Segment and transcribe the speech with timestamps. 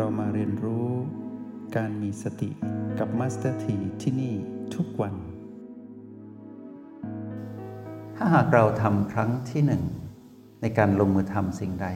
[0.00, 0.88] เรามาเรียนรู้
[1.76, 2.50] การมีสติ
[2.98, 4.34] กับมาสเตอร์ทีที่นี่
[4.74, 5.14] ทุกวัน
[8.16, 9.84] ถ้าหากเราทำครั้งที่หนึ่ง
[10.60, 11.88] ในการลงมือทำสิ่งใด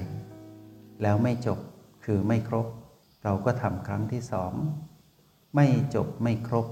[1.02, 1.58] แล้วไม่จบ
[2.04, 2.66] คือไม่ครบ
[3.24, 4.52] เราก็ทำครั้งที่สอง
[5.56, 6.66] ไม่จบไม่ครบ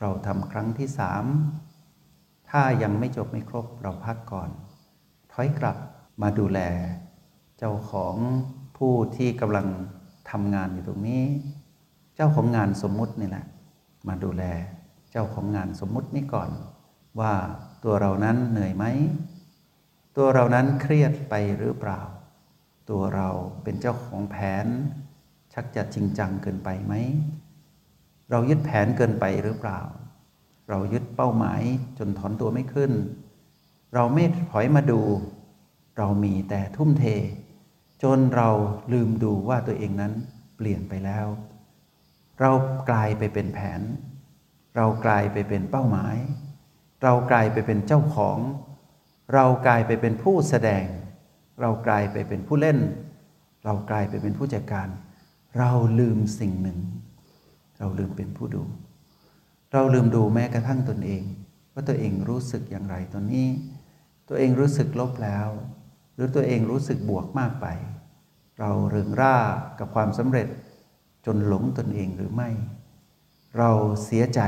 [0.00, 1.24] เราทำครั้งที่สาม
[2.50, 4.50] ถ้ายังไม่จบไม่ครบเราพักก่อน
[5.32, 5.76] ถอยกลับ
[6.22, 6.60] มาดูแล
[7.58, 8.16] เจ้าของ
[8.76, 9.68] ผู้ที่กำลัง
[10.30, 11.24] ทำงานอยู่ตรงนี้
[12.14, 13.46] เจ้าของงานสมมุตินี่แหละ
[14.08, 14.44] มาดูแล
[15.10, 16.50] เจ้าของงานสมมุตินี้ก่อน
[17.20, 17.34] ว่า
[17.84, 18.84] ตัวเรานั้นเหนื่อยไหม
[20.16, 22.00] ตัวเรานั้นเครียดไปหรือเปล่า
[22.90, 23.28] ตัวเรา
[23.62, 24.66] เป็นเจ้าของแผน
[25.52, 26.94] ชักจะจริงจังเกินไปไหม
[28.30, 29.80] เรายึดแผนเกินไปหรือเปล่า
[30.68, 31.62] เรายึดเป้าหมาย
[31.98, 32.92] จนถอนตัวไม่ขึ้น
[33.94, 35.00] เราไม่ถอยมาดู
[35.98, 37.04] เรามีแต่ทุ่มเท
[38.02, 38.48] จนเรา
[38.92, 40.12] ลืมดูว่าตัวเองนั้น
[40.56, 41.26] เปลี่ยนไปแล้ว
[42.40, 42.52] เรา
[42.90, 43.80] กลายไปเป็นแผน
[44.76, 46.16] เรากลายไปเป็นเป้าหมาย
[47.02, 48.38] เรากลายไปเป็นเจ้าของ
[49.34, 50.84] เรากลายไปเป็นผู้แสดง
[51.60, 52.78] เรากลายไปเป็นผู้เล่น
[53.64, 54.88] เรากลายไปเป็นผู้จัดการ
[55.58, 56.78] เราลืมสิ่งหนึ่ง
[57.78, 58.62] เราลืมเป็นผู้ดู
[59.72, 61.22] เราลืมดูแม้กระทั่งตนเอง
[61.72, 63.46] ว่าตัวเองรู้สึกอย่างไรตอนนี้
[64.28, 65.48] ตัวเองรู้สึกลบแล้ว
[66.18, 67.66] หรือตัวเองรู้สึกบวกมากไป
[68.58, 69.36] เราเริงร่า
[69.78, 70.48] กับความสำเร็จ
[71.26, 72.50] จนหลงตนเองหรือไม่
[73.58, 73.70] เรา
[74.04, 74.40] เสียใจ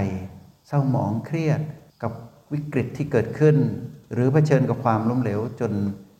[0.68, 1.60] เศร้าหมองเครียด
[2.02, 2.12] กับ
[2.52, 3.56] วิกฤตที่เกิดขึ้น
[4.12, 5.72] หรือเผชิญกับความล้มเหลวจน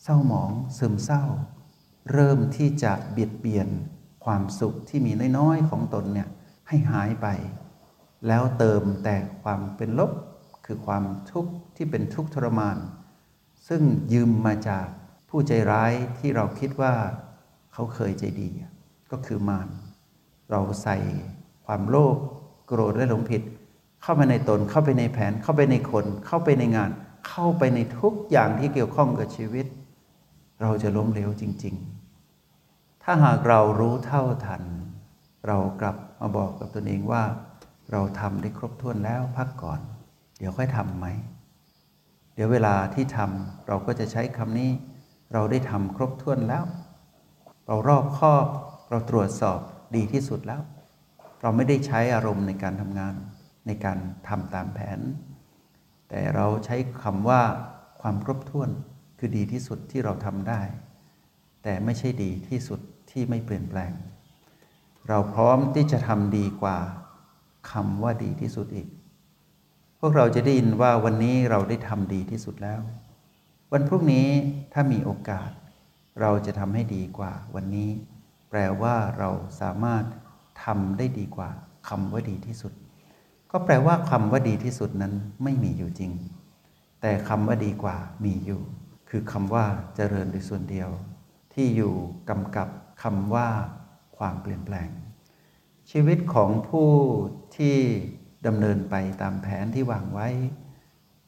[0.02, 1.22] เศร้าหมองซึมเศร้า
[2.12, 3.68] เริ่มที่จะเบียดเบียน
[4.24, 6.28] ความสุขที่มีน้อยๆของตนเนี่ย
[6.68, 7.26] ให้หายไป
[8.26, 10.12] แล้วเติมแต่ความเป็นลบ
[10.66, 12.76] คือความทุกข์ที่เป็นทุกข์ทรมาน
[13.68, 14.86] ซึ่งยืมมาจาก
[15.30, 16.92] ผู้ใจร้ายที่เราคิดว่า
[17.72, 18.48] เขาเคยใจดี
[19.12, 19.68] ก็คือมาร
[20.50, 20.96] เราใส่
[21.66, 22.16] ความโลภ
[22.66, 23.42] โกรธและหลงผิด
[24.02, 26.90] เข้าไปในตนเข้าไปในแผน เข้าไปในคน เข้าไปในงาน
[27.28, 29.66] เข้าไปในทุกอย่างที่เกี่ยวข้องกับชีวิต
[30.62, 31.74] เราจะล้มเหลวจริง
[32.38, 34.62] ๆ ถ้าหากเรารู้เท่าทัน
[35.46, 37.24] เรากลับมาบอกกับตนเองว่า
[37.92, 39.80] เราทำได้ครบถ้วนแล้วพักก่อน
[40.38, 41.06] เดี๋ยวค่อยทำไหม
[42.34, 44.70] เดี๋ยวเวลาที่ทำเราก็จะใช้คำนี้
[45.32, 46.64] เราได้ทำครบถ้วนแล้ว
[47.66, 48.46] เรารอบคอบ
[48.90, 49.58] เราตรวจสอบ
[49.96, 50.62] ดีที่สุดแล้ว
[51.40, 53.14] เราไม่ได้ใช้อารมณ์ในการทำงาน
[53.66, 53.98] ในการ
[54.28, 55.00] ทำตามแผน
[56.08, 57.42] แต่เราใช้คำว่า
[58.00, 58.70] ความครบถ้วน
[59.18, 60.60] คือดีที่สุดที่เราทำได้
[61.62, 62.80] แต่ไม่ใช่ดีที่สุด
[63.10, 63.92] ที่ไม่เปลี่ยนแปลง
[65.08, 66.78] เราพร้อมที่จะทำดีกว่า
[67.70, 68.88] คำว่าดีที่สุดอีก
[70.00, 72.80] พวกเราจะได้ยินว่าวันนี้เราได้ทำดีที่สุดแล้ว
[73.74, 74.28] วันพรุ่งนี้
[74.72, 75.50] ถ้ามีโอกาส
[76.20, 77.90] เราจะทำให้ดีกว่าวันนี้
[78.50, 80.04] แปลว่าเราสามารถ
[80.64, 81.50] ทำได้ดีกว่า
[81.88, 82.72] คำว่าดีที่สุด
[83.50, 86.12] ก็แปลว่าคำว่าดีที่สุดนั้นไม่มีอยู่จริง
[87.00, 88.62] แต่คำว่าดีกว่ามีอยู่
[89.10, 89.64] คือคำว่า
[89.96, 90.90] เจริญโดยส่วนเดียว
[91.54, 91.94] ที่อยู่
[92.30, 92.68] กำกับ
[93.02, 93.48] คำว่า
[94.16, 94.88] ความเปลี่ยนแปลง
[95.90, 96.90] ชีวิตของผู้
[97.56, 97.76] ที่
[98.46, 100.28] ดำเนินไปตามแผนที่วางไว้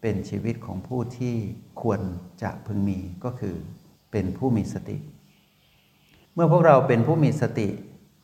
[0.02, 1.36] เป็นชีวิตของผู้ที่
[1.82, 2.00] ควร
[2.42, 3.56] จะพึงมีก็คือ
[4.12, 4.96] เป็นผู้มีสติ
[6.34, 7.68] เมื่อพวกเราเป็นผู้มีสติ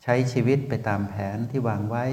[0.03, 2.05] ใช้ชีวิตไปตามแผนที่วางไว้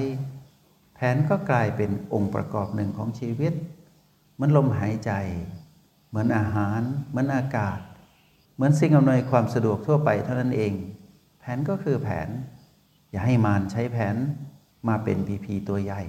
[0.95, 3.53] แผนก็กลายเป็นองค์ประกอบหนึ่งของชีวิต
[4.33, 5.11] เหมือนลมหายใจ
[6.09, 7.79] เหมือนอาหาร เหมือนอากาศ
[8.55, 10.73] เหมือนสิ่งอำนวยความสะดวกทั่วไปเท่านั้นเอง
[11.39, 12.29] แผนก็คือแผน
[13.11, 14.15] อย่าให้มารใช้แผน
[14.87, 16.03] มาเป็นพีพีตัวใหญ่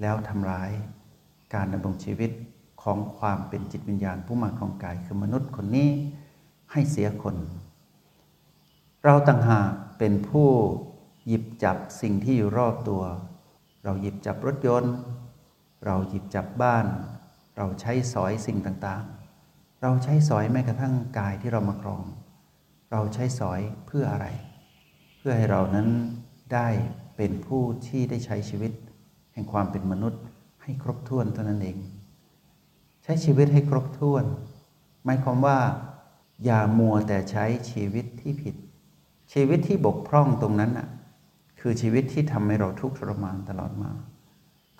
[0.00, 0.70] แล้วทำร้าย
[1.54, 2.30] การดำรงชีวิต
[2.84, 5.90] ของความเป็นจิตวิญญาณผู้มาของกายคือมนุษย์คนนี้
[6.72, 7.36] ให้เสียคน
[9.04, 9.68] เราต่างหาก
[9.98, 10.48] เป็นผู้
[11.26, 13.02] หยิบจับสิ่งที่อยู่รอบตัว
[13.84, 14.94] เราหยิบจับรถยนต์
[15.84, 16.86] เราหยิบจับบ้าน
[17.56, 22.02] เราใช้สอยสิ่งต่างๆ เราใช้สอยแม้กระทั่งกายที่เรามาครอง
[22.92, 24.26] เราใช้สอยเพื่ออะไร
[25.18, 25.88] เพื่อให้เรานั้น
[26.52, 26.68] ได้
[27.16, 28.72] เป็นผู้ที่ได้ใช้ชีวิต
[29.32, 30.22] แห่งความเป็นมนุษย์
[30.62, 31.76] ให้ครบถ้วนเท่านั้นเอง
[33.04, 34.24] ใช้ชีวิตให้ครบถ้วน
[35.04, 35.58] หมายความว่า
[36.44, 38.54] อย่ามัวแต่ใช้ชีวิตที่ผิด
[39.32, 40.88] ชีวิตที่บกพร่องตรงนั้นน่ะ
[41.60, 43.90] คือชีวิตที่ทำให้เราทุกข์ทรมานตลอดมา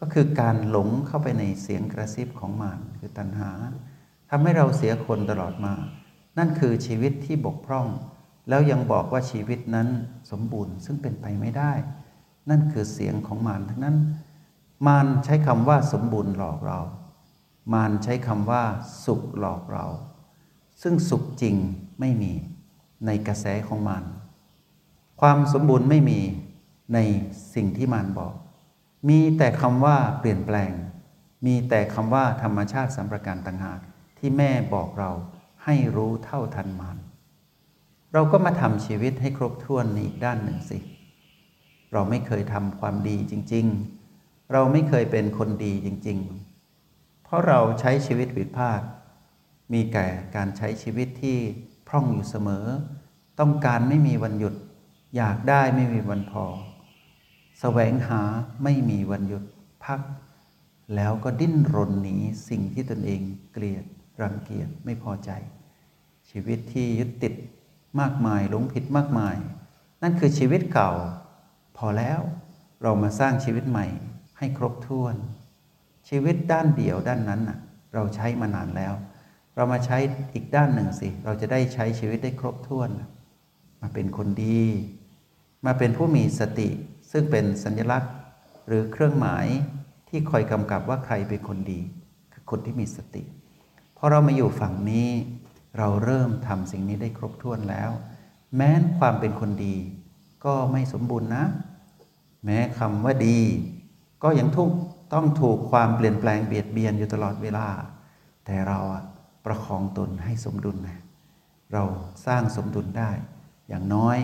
[0.00, 3.50] ก็คือการหลงเข้าไปในเสียงกระซิบของมารคือตัณหา
[4.30, 5.74] ทำให้เราเสียคนตลอดมา
[6.38, 7.86] นั่นคือชีวิตที่บกพร่อง
[8.48, 9.88] แล้วยังบอกว่าชีวิตนั้น
[10.30, 11.72] สมบูรณ์ซึ่งเป็นไปไม่ได้
[12.50, 13.96] นั่นคือเสียงของมารทั้งนั้น
[14.86, 16.78] มารใช้คำว่าสมบูรณ์หลอกเรา
[17.72, 18.64] มารใช้คำว่า
[19.04, 19.86] สุขหลอกเรา
[20.82, 21.56] ซึ่งสุขจริง
[22.00, 22.32] ไม่มี
[23.06, 24.04] ในกระแสของมาร
[25.20, 26.20] ความสมบูรณ์ไม่มี
[26.94, 26.98] ใน
[27.54, 28.34] สิ่งที่มารบอก
[29.08, 30.72] มีแต่คำว่าเปลี่ยนแปลง
[31.46, 33.80] มีแต่คำว่าธรรมชาติสัมประการต่างหาก
[34.18, 35.10] ที่แม่บอกเรา
[35.64, 36.98] ให้รู้เท่าทันมาร
[38.12, 40.78] เราก็มาทำชีวิตให้ครบถ้วนในอีกด้านหนึ่งสิ
[41.92, 43.66] เราไม่เคยทำความดีจริง
[44.08, 46.53] ๆ เราไม่เคยเป็นคนดีจริง ๆ
[47.34, 48.82] ราะเราใช้ชีวิตผิดพลาด
[49.72, 51.38] มีแก่การใช้ชีวิตที่
[51.88, 52.66] พร่องอยู่เสมอ
[53.40, 54.54] ต้องการไม่มีวันหยุด
[55.16, 56.44] อยากได้ไม่มีวันพอ
[57.60, 58.22] แสวงหา
[58.62, 59.44] ไม่มีวันหยุด
[59.84, 60.00] พัก
[60.96, 62.16] แล้วก็ดิ้นรนหนี
[62.48, 63.20] สิ่งที่ตนเอง
[63.52, 63.84] เกลียด
[64.22, 65.30] รังเกียจไม่พอใจ
[66.30, 67.34] ชีวิตที่ยึดติด
[68.00, 69.36] มากมายหลงผิดมากมาย
[70.02, 70.90] นั่นคือชีวิตเก่า
[71.76, 72.20] พอแล้ว
[72.82, 73.86] เรามาสร้างชีวิตใหม่
[74.38, 75.16] ให้ครบถ้วน
[76.08, 77.58] ชีวิตด้านเดียวด้านนั้นน่ะ
[77.94, 78.94] เราใช้มานานแล้ว
[79.56, 79.98] เรามาใช้
[80.34, 82.90] อีกด้านหนึ่งสิ เราจะได้ใช้ชีวิตได้ครบถ้วน
[83.80, 84.62] มาเป็นคนดี
[85.66, 86.68] มาเป็นผู้มีสติ
[87.10, 88.12] ซึ่งเป็นสัญลักษณ์
[88.66, 89.46] หรือเครื่องหมาย
[90.08, 91.80] ที่คอยกำกับว่าใครเป็นคนดี
[92.32, 93.22] คือคนที่มีสติ
[93.96, 95.08] พอเรามาอยู่ฝั่งนี้
[95.78, 97.90] เราเริ่มทำสิ่งนี้ได้ครบถ้วนแล้ว
[98.56, 99.76] แม้นความเป็นคนดี
[100.44, 101.44] ก็ไม่สมบูรณ์นะ
[102.44, 103.38] แม้คำว่าดี
[104.22, 104.70] ก็ยังทุก
[105.14, 107.66] ต้องถูกความเปลี่ยนแปลงเบียดเบียนอยู่ตลอดเวลา
[108.44, 108.78] แต่เรา
[109.44, 111.00] ประคองตนให้สมดุลนะ
[111.72, 111.82] เรา
[112.26, 113.10] สร้างสมดุลได้
[113.68, 114.18] อย่างน้อย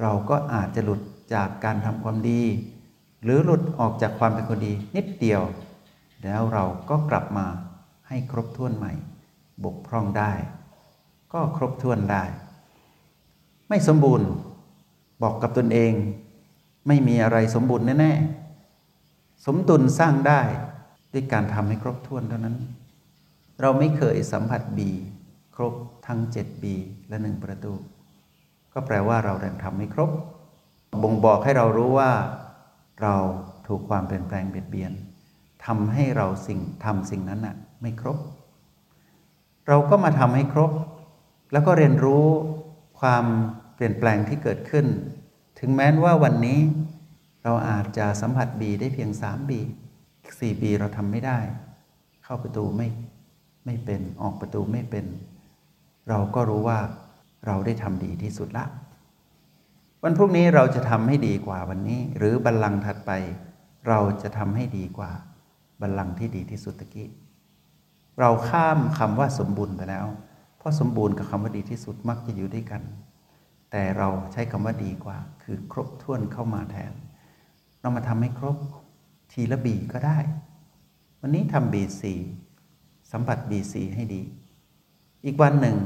[0.00, 1.00] เราก็อาจจะหลุด
[1.34, 2.42] จากการทำความดี
[3.22, 5.42] หรือหลุดออกจากความเป็นคนดีนิดเดียว
[6.24, 7.46] แล้วเราก็กลับมา
[8.08, 8.92] ให้ครบถ้วนใหม่
[9.64, 10.32] บกพร่องได้
[11.32, 12.24] ก็ครบถ้วนได้
[13.68, 14.28] ไม่สมบูรณ์
[15.22, 15.92] บอกกับตนเอง
[16.86, 18.39] ไม่มีอะไรสมบูรณ์แน่ๆ
[19.46, 20.40] สมดุลสร้างได้
[21.12, 22.56] ด้วยการทำให้ครบถ้วนเท่านั้น
[23.60, 24.90] เราไม่เคยสัมผัสบี
[25.56, 25.74] ครบ
[26.06, 26.74] ทั้งเจ็ดบี
[27.08, 27.72] และหนึ่งประตู
[28.72, 30.10] ก็แปลว่าเราได้ทำไม่ครบ
[31.02, 32.12] บ่งบอกให้เรารู้ว่า
[33.02, 33.14] เรา
[33.66, 34.92] ถูกความเปลี่ยนแปลงเบียดเบียน
[35.66, 38.18] ทำให้เราสิ่งทำสิ่งนั้นน่ะไม่ครบ
[39.68, 40.72] เราก็มาทำให้ครบ
[41.52, 42.24] แล้วก็เรียนรู้
[43.00, 43.24] ความ
[43.74, 44.86] เปลี่ยนแปลงที่เกิดขึ้น
[45.58, 46.58] ถึงแม้ว่าวันนี้
[47.44, 49.60] เราอาจจะสัมผัสบีได้เพียงสามบี
[50.38, 51.38] สี่บีเราทำไม่ได้
[52.24, 52.88] เข้าประตูไม่
[53.64, 55.06] ไม่เป็นออกประตูไม่เป็น
[56.08, 56.78] เราก็รู้ว่า
[57.46, 58.64] เราได้ทำดีที่สุดละ
[60.02, 63.10] วันพรุ่งนี้เราจะทำให้ดีกว่าวันนี้ หรือบัลลังก์ถัดไป
[63.88, 65.10] เราจะทำให้ดีกว่า
[65.80, 67.08] บัลลังก์ที่ดีที่สุดตะกี้
[68.20, 70.06] เราข้ามคำว่าสมบูรณ์ไปแล้ว
[70.58, 72.82] เพราะสมบูรณ์กับคำว่าดีที่สุดมักจะอยู่ด้วยกัน
[73.70, 76.92] แต่เราใช้คำว่าดีกว่า คือครบถ้วนเข้ามาแทน
[77.80, 78.56] เรามาทำให้ครบ
[79.32, 80.18] ทีละบีก็ได้
[81.20, 82.14] วันนี้ทำบีสี
[83.12, 84.22] สัมผัสบีสีให้ดี
[85.24, 85.76] อีกวันหนึ่ง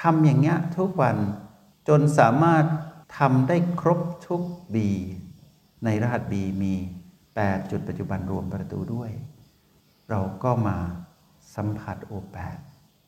[0.00, 1.16] ทำอย่างเงี้ยทุกวัน
[1.88, 2.64] จนสามารถ
[3.18, 4.42] ทำได้ครบทุก
[4.74, 4.88] บี
[5.84, 6.74] ในรหัสบีมี
[7.22, 9.10] 8 จุดปัจจุบันรวมประตูด้วย
[10.10, 10.76] เราก็มา
[11.54, 12.58] สัมผัสโอแปด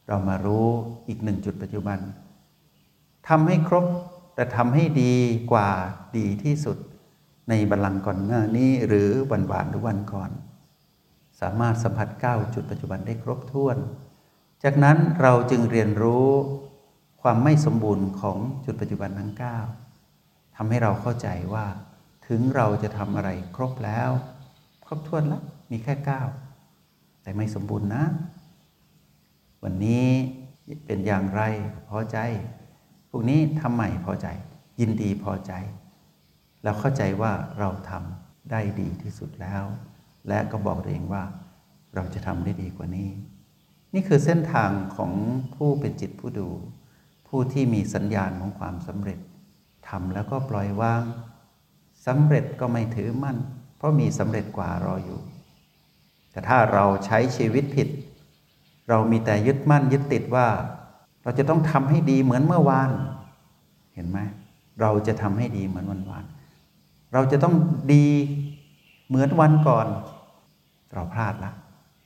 [0.08, 0.68] เรามารู้
[1.08, 1.98] อีกหนึ่งจุดปัจจุบัน
[3.28, 3.86] ทำให้ครบ
[4.34, 5.14] แต่ทำให้ดี
[5.52, 5.70] กว่า
[6.16, 6.76] ดีที่สุด
[7.52, 10.30] ในบัลลังก์ก่อนหน้านี้หรือวันวานหรือวันก่อน
[11.40, 13.76] สามารถสัมผัส 9 จุดปัจจุบันได้ครบถ้วน
[14.64, 16.28] จากนั้นเราจึงเรียนรู้
[17.22, 19.32] ความไม่สมบูรณ์ของจุดปัจจุบันทั้ง
[19.94, 21.66] 9ทำให้เราเข้าใจว่า
[22.26, 24.10] ถึงเราจะทำอะไรครบแล้ว
[24.84, 25.94] ครบถ้วนแล้วมีแค่
[26.58, 28.04] 9 แต่ไม่สมบูรณ์นะ
[29.62, 30.06] วันนี้
[30.84, 31.42] เป็นอย่างไร
[31.88, 32.18] พอใจ
[33.10, 34.28] พวกนี้ทำใหม่พอใจ
[34.80, 35.52] ยินดีพอใจ
[36.62, 39.64] แล้วเข้าใจว่าเราทำได้ดีที่สุดแล้ว
[40.28, 41.22] และก็บอกตัวเองว่า
[41.94, 43.10] เราจะทำได้ดีกว่านี้
[43.94, 45.12] นี่คือเส้นทางของ
[45.56, 46.48] ผู้เป็นจิตผู้ดู
[47.28, 49.18] ผู้ที่มีสัญญาณของความสำเร็จ
[49.88, 51.02] ทำแล้วก็ปล่อยวาง
[52.06, 53.38] สำเร็จก็ไม่ถือมั่น
[53.76, 55.20] เพราะมีสำเร็จกว่ารออยู่
[56.30, 57.88] แต่ถ้าเราใช้ชีวิตผิด
[58.88, 60.46] เรามีแต่ยึดมั่นยึดติดว่า
[61.22, 62.90] เราจะต้องทำให้ดีเหมือนเมื่อวาน
[63.94, 64.18] เห็นไหม
[64.80, 66.24] เราจะทำให้ดีเหมือนวันวาน
[67.12, 67.54] เราจะต้อง
[67.92, 68.06] ดี
[69.08, 69.86] เหมือนวันก่อน
[70.92, 71.52] เราพลาดละ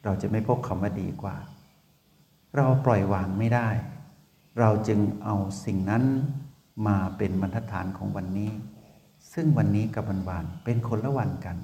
[0.04, 1.36] เราจะไม่พบคำว่าดีกว่า
[2.56, 3.68] เราปล่อยวางไม่ได้
[4.60, 6.04] เราจึงเอาสิ่งนั้น
[6.86, 8.50] มาเป็นบรรทัดฐานของวันนี้
[9.32, 11.56] ซึ่งวันนี้กับวันวานเป็นคนละวันกัน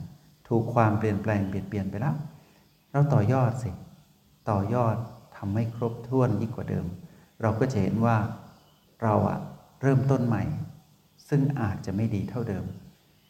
[0.49, 2.15] ถูกความเปลี่ยนแปลงเปลี่ยนเปลี่ยนไปแล้ว
[2.93, 3.71] เราต่อยอดสิ
[4.51, 4.97] ต่อยอด
[5.37, 6.87] ทำให้ครบถ้วนยิ่งกว่าเดิม
[7.43, 8.17] เราก็จะเห็นว่า
[9.03, 9.39] เราอะ
[9.83, 10.45] เริ่มต้นใหม่
[11.29, 12.65] ซึ่งอาจจะไม่ดีเท่าเดิม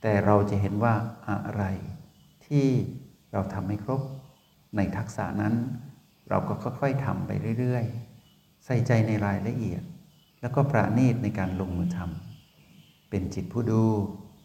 [0.03, 0.95] แต่เราจะเห็นว่า
[1.29, 1.65] อะไร
[2.47, 2.67] ที่
[3.33, 4.01] เราทำให้ครบ
[4.77, 5.55] ในทักษะนั้น
[6.29, 9.83] เราก็ค่อยๆทำไปเรื่อยๆ ใส่ใจในรายละเอียด
[10.41, 13.85] แล้วก็ประณีตในการลงมือทำเป็นจิตผู้ดู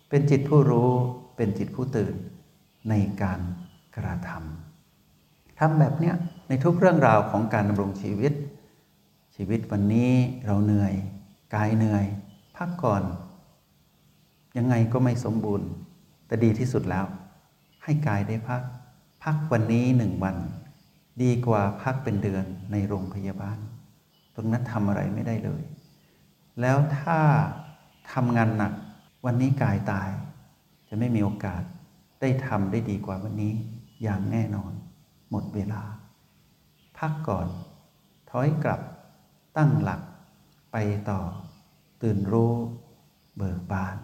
[0.09, 0.91] เป็นจิตผู้รู้
[1.37, 2.15] เป็นจิตผู้ตื่น
[2.89, 3.39] ในการ
[3.95, 6.15] กระทำทำแบบเนี้ย
[6.47, 8.33] ในทุกเรื่องราวของการดำรงชีวิต
[9.35, 10.11] ชีวิตวันนี้
[10.45, 10.93] เราเหนื่อย
[11.55, 12.05] กายเหนื่อย
[12.55, 13.03] พักก่อน
[14.57, 15.67] ยังไงก็ไม่สมบูรณ์
[16.27, 17.05] แต่ดีที่สุดแล้ว
[17.83, 18.61] ให้กายได้พัก
[19.23, 20.37] พักวันนี้หนึ่งวัน
[21.23, 23.57] ดีกว่าพักเป็นเดือนในโรงพยาบาล
[24.35, 25.63] ตรงนั้นทำอะไรไม่ได้เลย
[26.61, 27.19] แล้วถ้า
[28.13, 28.73] ทำงานหนัก
[29.25, 30.09] วันนี้กายตาย
[30.89, 31.63] จะไม่มีโอกาส
[32.21, 33.53] ได้ทำได้ดีกว่าวันนี้
[34.03, 34.71] อย่างแน่นอน
[35.31, 35.81] หมดเวลา
[36.97, 37.47] พักก่อน
[38.29, 38.81] ถอยกลับ
[39.57, 40.01] ตั้งหลัก
[40.71, 40.77] ไป
[41.09, 41.21] ต่อ
[42.01, 42.53] ตื่นรู้
[43.37, 43.97] เบิกบาน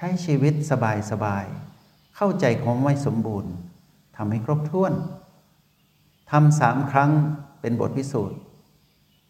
[0.00, 1.44] ใช้ชีวิตสบายสบาย
[2.16, 3.52] เข้าใจความไม่สมบูรณ์
[4.16, 4.92] ทำให้ครบถ้วน
[6.32, 7.10] ทำสามครั้ง
[7.60, 8.38] เป็นบทพิสูจน์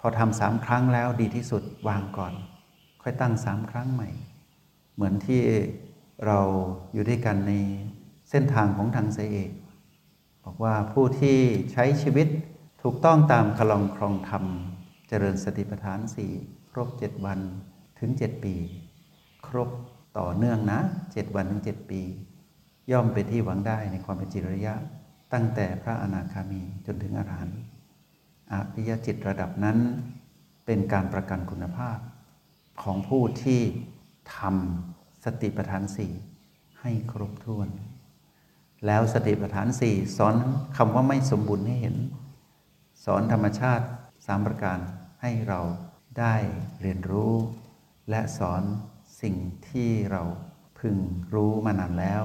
[0.00, 2.34] พอทำสามครั้งแล้วดีที่สุดวางก่อน
[3.02, 4.10] ค่อยตั้งสามครั้งใหม่
[4.94, 5.42] เหมือนที่
[6.26, 6.38] เรา
[6.92, 7.52] อยู่ด้วยกันใน
[8.30, 9.50] เส้นทางของทางสายเอก
[10.44, 11.38] บอกว่าผู้ที่
[11.72, 12.28] ใช้ชีวิต
[12.82, 14.44] ถูกต้องตามคลองครองธรรม
[15.08, 16.32] เจริญสติปัฏฐานสี่
[16.70, 17.40] ครบเจ็ดวัน
[17.98, 18.54] ถึงเจ็ดปี
[19.46, 19.70] ครบ
[20.18, 20.80] ต่อเนื่องนะ
[21.12, 22.02] เจ็ดวันถึงเจ็ดปี
[22.90, 24.74] ย่อมเป็นที่หวังได้ในความเป็นจิตระยะ
[25.32, 27.60] ตั้งแต่พระอนาคามีจนถึงอรหันต์
[28.52, 29.78] อภิยจิตระดับนั้น
[30.66, 31.98] เป็นการประกันคุณภาพ
[32.82, 33.60] ของผู้ที่
[34.36, 36.12] ทำสติปัฏฐานสี่
[36.80, 37.68] ให้ครบถ้วน
[38.86, 40.34] แล้วสติปัฏฐานสี่สอน
[40.76, 41.96] คำว่าไม่สมบูรณ์ให้เห็น
[43.04, 43.86] สอนธรรมชาติ
[44.26, 44.78] สามประการ
[45.22, 45.60] ให้เรา
[46.18, 46.34] ได้
[46.80, 47.34] เรียนรู้
[48.10, 48.62] และสอน
[49.22, 49.34] สิ่ง
[49.68, 50.22] ที่เรา
[50.78, 50.96] พึง
[51.34, 52.22] รู้มานานแล้ว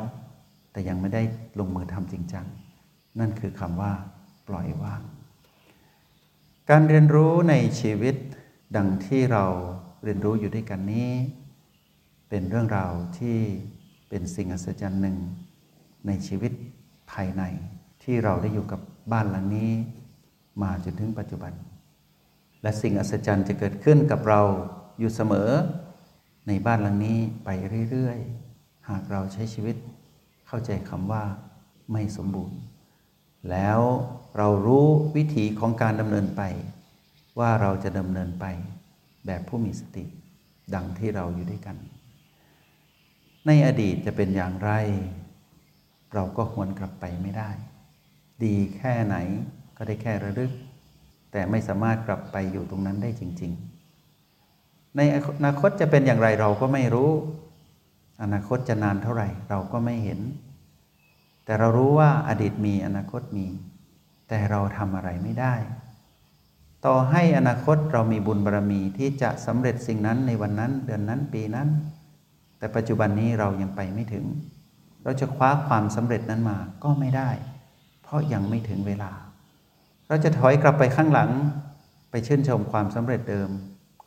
[0.72, 1.22] แต่ยังไม่ได้
[1.60, 2.46] ลงมือทำจริงจัง
[3.20, 3.94] นั่นคือคำว่า
[4.48, 5.02] ปล่อยวาง
[6.70, 8.16] การเรียนรู้ในชีวิต
[8.76, 9.46] ดังที่เรา
[10.04, 11.12] เรียนรู้อยู่ด้วยกันนี้
[12.30, 13.38] เป็นเรื่องราวที่
[14.10, 15.18] เป็นสิ่งอัศจรรย์หนึ่ง
[16.08, 16.52] ในชีวิต
[17.12, 17.44] ภายใน
[18.04, 18.82] ที่เราได้อยู่กับ
[19.12, 19.72] บ้านหลังนี้
[20.62, 21.54] มาจนถึงปัจจุบัน
[22.62, 24.42] และสิ่งอัศจรรย์จะเกิดขึ้นกับเรา
[25.00, 25.50] อยู่เสมอ
[26.48, 27.50] ในบ้านหลังนี้ไป
[27.90, 29.76] เรื่อยๆ หากเราใช้ชีวิต
[30.48, 31.24] เข้าใจคำว่า
[31.92, 32.60] ไม่สมบูรณ์
[33.52, 33.80] แล้ว
[34.38, 34.86] เรารู้
[35.16, 36.42] วิถีของการดำเนินไป
[37.40, 38.46] ว่าเราจะดำเนินไป
[39.26, 40.06] แบบผู้มีสติ
[40.74, 41.78] ดังที่เราอยู่ด้วยกัน
[43.46, 44.72] ในอดีตจะเป็นอย่างไร
[46.14, 47.52] เราก็หวนกลับไปไม่ได้
[48.44, 49.16] ดีแค่ไหน
[49.78, 50.52] ก็ได้แค่ระลึก
[51.32, 53.73] แต่ไม่สามารถกลับไปอยู่ตรงนั้นได้จริง ๆ
[54.98, 57.12] ในอนาคตจะเป็นอย่างไรเราก็ไม่รู้
[58.22, 60.20] อนาคตจะนานเท่าไหร่เราก็ไม่เห็น
[61.46, 63.48] แต่เรารู้ว่าอดีตมีอนาคตมี
[64.28, 65.56] แต่เราทำอะไรไม่ได้
[66.86, 71.70] ต่อให้อนาคตเรามีบุญบารรมีที่จะสำเร็จสิ่งนั้นในวันนั้นเดือนนั้นปีนั้น
[72.58, 74.26] แต่ปัจจุบันนี้เรายังไปไม่ถึง
[75.04, 77.30] เราจะคว้าความสำเร็จนั้นมาก็ไม่ได้
[78.04, 79.12] เพราะยังไม่ถึงเวลา
[80.08, 81.32] เราจะถอยกลับไปข้างหลัง
[82.12, 83.50] ไปชื่นชมความสำเร็จเดิม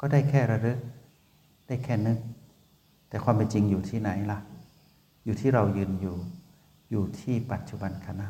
[0.01, 0.79] ก็ได้แค่ระลึก
[1.67, 2.19] ได้แค่นึก
[3.09, 4.39] แต่ความเป็นจริงอยู่ที่ไหนล่ะ
[5.25, 6.17] อยู่ที่เรายืนอยู่
[6.91, 8.29] อยู่ที่ปัจจุบันขณะ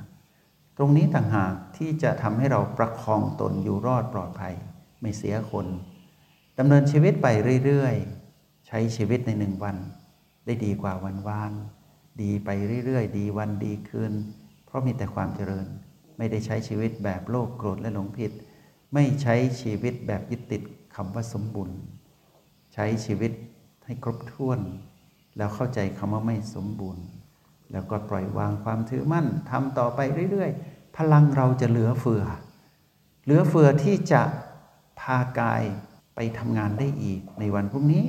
[0.77, 4.55] ตรงนี้ต่างหากที่จะทำให้เราประคองตนอยู่รอดปลอดภัย
[5.01, 5.67] ไม่เสียคน
[6.59, 7.27] ดำเนินชีวิตไป
[7.65, 9.77] เรื่อยๆ ใช้ชีวิตในหนึ่งวัน
[10.45, 11.53] ได้ดีกว่าวันวาน
[12.23, 12.49] ดีไป
[12.87, 14.13] เรื่อยๆ ดีวันดีคืน
[14.67, 15.67] เพราะมีแต่ความเจริญ
[16.17, 18.33] ไม่ได้ใช้ชีวิตแบบโลภโกรธและหลงผิด
[18.95, 20.63] ไม่ใช้ชีวิตแบบยึดติด
[20.97, 21.79] คำว่าสมบูรณ์
[22.75, 23.33] ใช้ชีวิต
[23.85, 24.61] ให้ครบถ้วน
[25.37, 27.05] แล้วเข้าใจคำว่าไม่สมบูรณ์
[27.73, 30.01] แล้วก็ปล่อยวางความถือมั่นทำต่อไป
[30.31, 32.25] เรื่อยๆ พลังเราจะเหลือเฟือ
[33.25, 34.23] เหลือเฟือที่จะ
[35.01, 35.63] พากาย
[36.15, 38.05] ไปทำงานได้อีกในวันพรุ่งนี้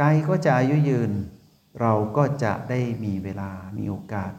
[0.00, 1.12] กายก็จะอายุยืน
[1.80, 4.32] เราก็จะได้มีเวลามีโอกาส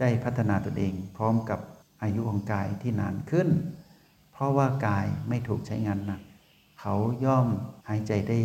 [0.00, 1.60] ได้พัฒนาตนเอง พร้อมกับ
[2.02, 3.48] อายุของกายที่นานขึ้น
[4.32, 6.22] เพราะว่ากายไม่ถูกใช้งานหนัก
[6.86, 7.46] เขาย่อม
[7.88, 8.38] หายใจได้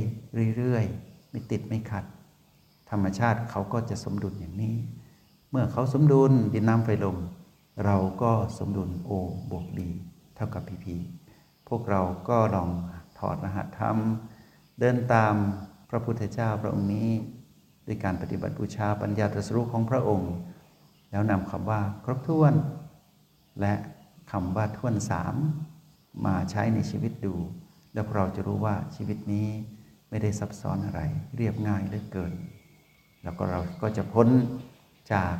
[0.57, 2.05] เรื่อยๆ ไม่ติดไม่ขัด
[2.89, 4.75] ธรรมชาติเขาก็จะสมดุลอย่างนี้
[5.49, 7.17] เมื่อเขาสมดุลดินน้ำไฟลม
[7.85, 9.11] เราก็สมดุลโอ
[9.49, 9.89] บวกดี
[10.35, 10.95] เท่ากับพีพี
[11.67, 12.69] พวกเราก็ลอง
[13.19, 13.97] ถอดรหัสธรรม
[14.79, 15.33] เดินตาม
[15.89, 17.09] พระพุทธเจ้าพระองค์นี้
[17.87, 20.33] ด้วยการปฏิบัติบูชาปัญญาตรัสรู้ของพระองค์
[21.11, 22.53] แล้วนำคำว่าครบถ้วน
[23.59, 23.73] และ
[24.31, 25.35] คำว่าท่วนสาม
[26.25, 27.35] มาใช้ในชีวิตดู
[27.93, 29.47] แล้วเราจะรู้ว่าชีวิตนี้
[30.09, 31.01] ไม่ได้ซับซ้อนอะไร
[31.37, 32.33] เรียบง่ายเหลือเกิน
[33.23, 34.27] แล้วก็เราก็จะพ้น
[35.13, 35.35] จาก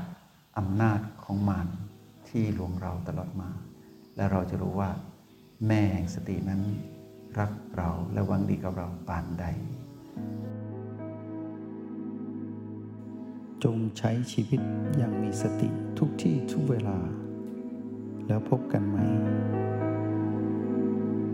[0.57, 1.67] อำนาจของมาร
[2.29, 3.49] ที่ลวงเราตลอดมา
[4.15, 4.89] และเราจะรู้ว่า
[5.67, 6.61] แม่แห่งสตินั้น
[7.39, 9.45] รักเราและหวังดีกับเราปานใด
[13.63, 14.61] จงใช้ชีวิต
[14.97, 16.97] อย่างมีสติทุกที่ทุกเวลา
[18.27, 18.97] แล้วพบกันไหม